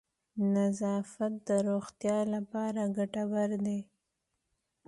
[0.55, 3.79] نظافت د روغتیا لپاره گټور دی.